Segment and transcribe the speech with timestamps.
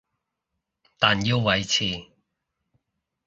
[0.97, 2.09] 但要維持